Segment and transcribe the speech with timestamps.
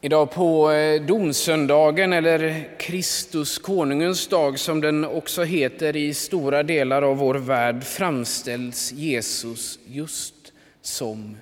[0.00, 7.02] Idag på eh, domsöndagen, eller Kristus konungens dag som den också heter i stora delar
[7.02, 11.36] av vår värld, framställs Jesus just som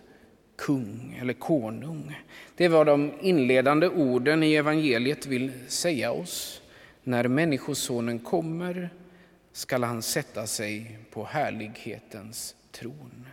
[0.59, 2.21] kung eller konung.
[2.57, 6.63] Det är vad de inledande orden i evangeliet vill säga oss.
[7.03, 8.91] När Människosonen kommer
[9.53, 13.27] skall han sätta sig på härlighetens tron.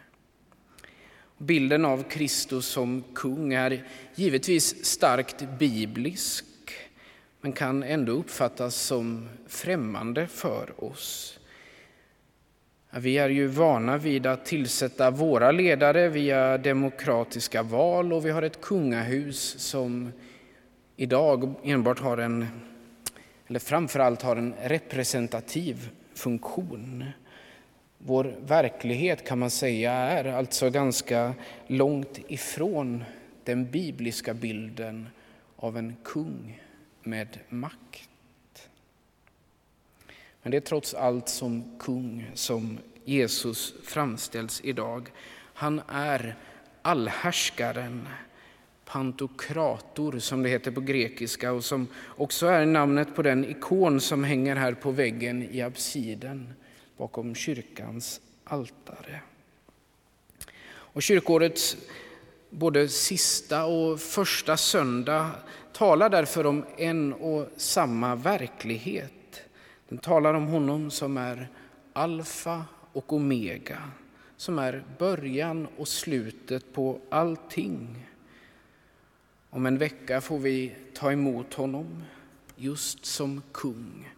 [1.45, 6.45] Bilden av Kristus som kung är givetvis starkt biblisk
[7.41, 11.39] men kan ändå uppfattas som främmande för oss.
[12.91, 18.41] Vi är ju vana vid att tillsätta våra ledare via demokratiska val och vi har
[18.41, 20.11] ett kungahus som
[20.95, 22.47] idag enbart har en,
[23.47, 27.03] eller framförallt har en representativ funktion.
[28.05, 31.33] Vår verklighet kan man säga är alltså ganska
[31.67, 33.03] långt ifrån
[33.43, 35.09] den bibliska bilden
[35.55, 36.61] av en kung
[37.03, 38.69] med makt.
[40.41, 45.11] Men det är trots allt som kung som Jesus framställs idag.
[45.53, 46.35] Han är
[46.81, 48.07] allhärskaren,
[48.85, 54.23] pantokrator som det heter på grekiska och som också är namnet på den ikon som
[54.23, 56.53] hänger här på väggen i absiden
[56.97, 59.21] bakom kyrkans altare.
[60.65, 61.77] Och kyrkårets
[62.49, 65.31] både sista och första söndag
[65.73, 69.43] talar därför om en och samma verklighet.
[69.89, 71.49] Den talar om honom som är
[71.93, 73.81] alfa och omega,
[74.37, 78.07] som är början och slutet på allting.
[79.49, 82.03] Om en vecka får vi ta emot honom
[82.55, 84.09] just som kung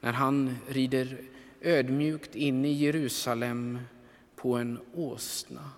[0.00, 1.18] när han rider
[1.60, 3.78] ödmjukt in i Jerusalem
[4.36, 5.70] på en åsna.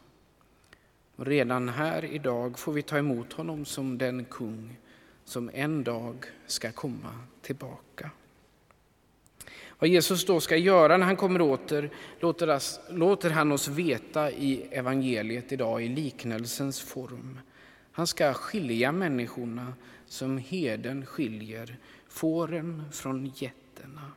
[1.17, 4.77] Och redan här idag får vi ta emot honom som den kung
[5.25, 8.11] som en dag ska komma tillbaka.
[9.79, 11.91] Vad Jesus då ska göra när han kommer åter
[12.21, 17.39] låter, oss, låter han oss veta i evangeliet idag i liknelsens form.
[17.93, 19.75] Han ska skilja människorna
[20.07, 21.77] som heden skiljer
[22.09, 24.13] fåren från getterna.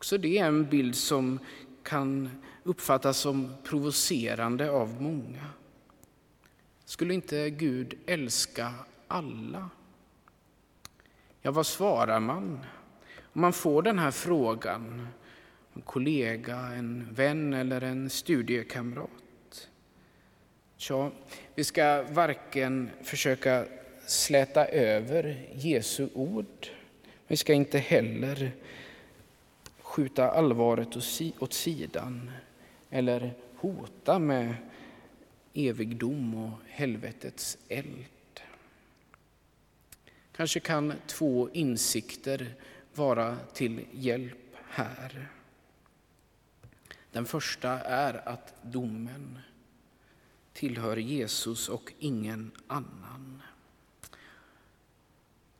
[0.00, 1.38] Också det är en bild som
[1.82, 2.30] kan
[2.62, 5.46] uppfattas som provocerande av många.
[6.84, 8.74] Skulle inte Gud älska
[9.08, 9.70] alla?
[11.42, 12.60] Ja, vad svarar man
[13.22, 15.08] om man får den här frågan?
[15.74, 19.68] En kollega, en vän eller en studiekamrat?
[20.76, 21.10] Tja,
[21.54, 23.64] vi ska varken försöka
[24.06, 26.68] släta över Jesu ord,
[27.26, 28.52] vi ska inte heller
[29.90, 30.96] skjuta allvaret
[31.38, 32.30] åt sidan
[32.90, 34.54] eller hota med
[35.54, 38.40] evig dom och helvetets eld.
[40.32, 42.54] Kanske kan två insikter
[42.94, 45.28] vara till hjälp här.
[47.12, 49.38] Den första är att domen
[50.52, 53.42] tillhör Jesus och ingen annan.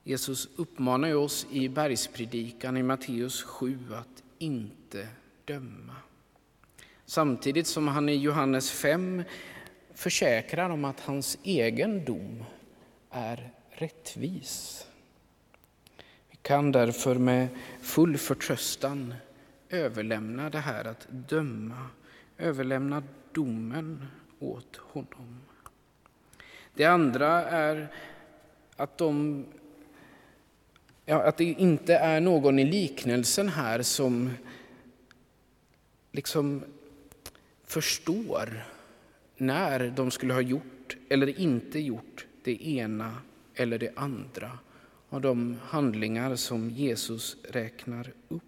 [0.05, 5.09] Jesus uppmanar oss i bergspredikan i Matteus 7 att inte
[5.45, 5.97] döma.
[7.05, 9.23] Samtidigt som han i Johannes 5
[9.95, 12.45] försäkrar om att hans egen dom
[13.11, 14.87] är rättvis.
[16.31, 17.49] Vi kan därför med
[17.83, 19.15] full förtröstan
[19.69, 21.87] överlämna det här att döma,
[22.39, 23.03] överlämna
[23.33, 24.07] domen
[24.39, 25.41] åt honom.
[26.75, 27.95] Det andra är
[28.77, 29.45] att de
[31.07, 34.31] ja, att det inte är någon i liknelsen här som
[36.13, 36.65] liksom
[37.65, 38.65] förstår
[39.37, 43.17] när de skulle ha gjort eller inte gjort det ena
[43.55, 44.59] eller det andra
[45.09, 48.43] av de handlingar som Jesus räknar upp.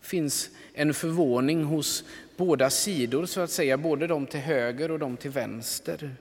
[0.00, 2.04] Det finns en förvåning hos
[2.36, 6.14] båda sidor, så att säga, både de till höger och de till vänster.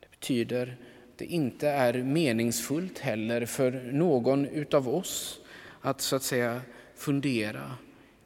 [0.00, 0.76] Det betyder
[1.16, 5.40] det inte är meningsfullt heller för någon utav oss
[5.80, 6.60] att så att säga
[6.94, 7.76] fundera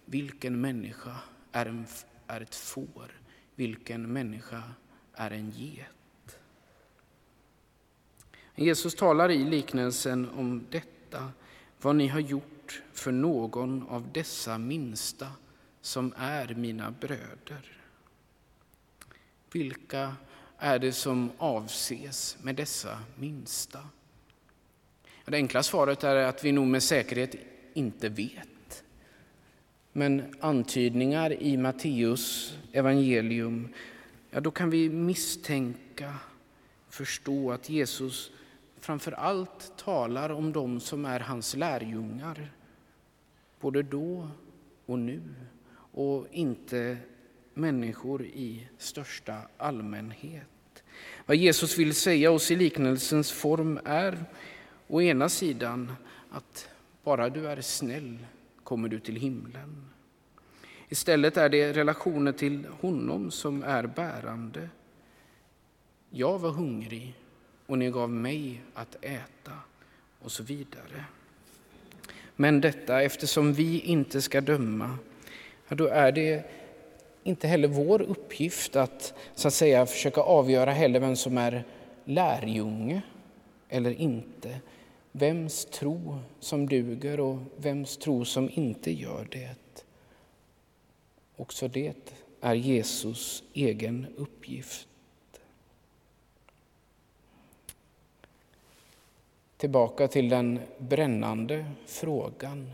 [0.04, 1.16] vilken människa
[1.52, 1.86] är, en,
[2.26, 3.20] är ett får,
[3.54, 4.62] vilken människa
[5.14, 6.38] är en get.
[8.54, 11.32] Jesus talar i liknelsen om detta,
[11.80, 15.26] vad ni har gjort för någon av dessa minsta
[15.80, 17.76] som är mina bröder.
[19.52, 20.16] Vilka
[20.60, 23.78] är det som avses med dessa minsta?
[25.24, 27.34] Det enkla svaret är att vi nog med säkerhet
[27.74, 28.84] inte vet.
[29.92, 33.68] Men antydningar i Matteus evangelium,
[34.30, 36.14] ja då kan vi misstänka
[36.88, 38.30] förstå att Jesus
[38.80, 42.52] framför allt talar om dem som är hans lärjungar,
[43.60, 44.28] både då
[44.86, 45.22] och nu,
[45.92, 46.96] och inte
[47.54, 50.49] människor i största allmänhet.
[51.26, 54.24] Vad Jesus vill säga oss i liknelsens form är
[54.86, 55.92] å ena sidan
[56.30, 56.68] att
[57.04, 58.18] bara du är snäll
[58.64, 59.90] kommer du till himlen.
[60.88, 64.68] Istället är det relationen till honom som är bärande.
[66.10, 67.14] Jag var hungrig
[67.66, 69.52] och ni gav mig att äta
[70.18, 71.04] och så vidare.
[72.36, 74.98] Men detta, eftersom vi inte ska döma,
[75.68, 76.44] då är det
[77.22, 81.64] inte heller vår uppgift att, så att säga, försöka avgöra heller vem som är
[82.04, 83.02] lärjunge
[83.68, 84.60] eller inte.
[85.12, 89.54] Vems tro som duger och vems tro som inte gör det.
[91.36, 94.88] Också det är Jesus egen uppgift.
[99.56, 102.70] Tillbaka till den brännande frågan.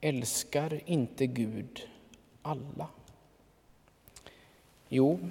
[0.00, 1.88] Älskar inte Gud
[2.42, 2.88] alla?
[4.94, 5.28] Jo,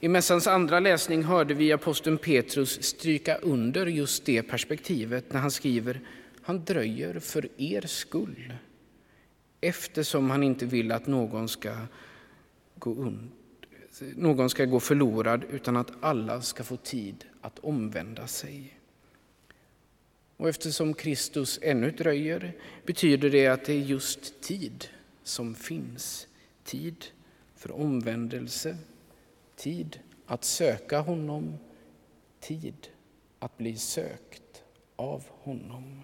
[0.00, 5.50] i mässans andra läsning hörde vi aposteln Petrus stryka under just det perspektivet när han
[5.50, 6.00] skriver
[6.42, 8.52] han dröjer för er skull
[9.60, 11.76] eftersom han inte vill att någon ska
[12.74, 13.30] gå, und
[14.16, 18.78] någon ska gå förlorad utan att alla ska få tid att omvända sig.
[20.36, 22.52] Och eftersom Kristus ännu dröjer
[22.86, 24.84] betyder det att det är just tid
[25.22, 26.26] som finns.
[26.64, 27.04] Tid
[27.56, 28.76] för omvändelse,
[29.62, 31.58] tid att söka honom,
[32.40, 32.88] tid
[33.38, 34.64] att bli sökt
[34.96, 36.02] av honom.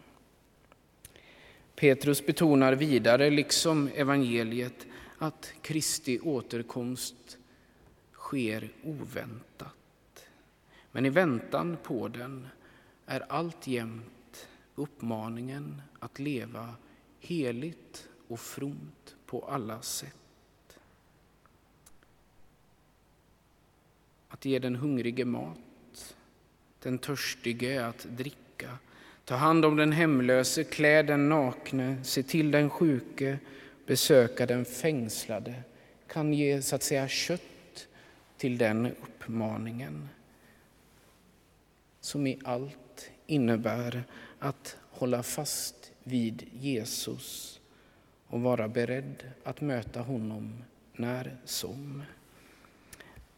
[1.74, 4.86] Petrus betonar vidare, liksom evangeliet,
[5.18, 7.38] att Kristi återkomst
[8.12, 10.26] sker oväntat.
[10.92, 12.48] Men i väntan på den
[13.06, 16.74] är alltjämt uppmaningen att leva
[17.20, 20.27] heligt och fromt på alla sätt.
[24.38, 26.14] Att ge den hungrige mat,
[26.82, 28.78] den törstige att dricka,
[29.24, 33.38] ta hand om den hemlöse, klä den nakne, se till den sjuke,
[33.86, 35.54] besöka den fängslade
[36.06, 37.88] kan ge så att säga kött
[38.36, 40.08] till den uppmaningen
[42.00, 44.04] som i allt innebär
[44.38, 47.60] att hålla fast vid Jesus
[48.26, 52.02] och vara beredd att möta honom när som.